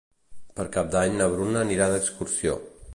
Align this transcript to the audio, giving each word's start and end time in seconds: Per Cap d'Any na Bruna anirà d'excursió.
Per 0.59 0.65
Cap 0.77 0.89
d'Any 0.97 1.19
na 1.21 1.29
Bruna 1.35 1.63
anirà 1.67 1.91
d'excursió. 1.95 2.59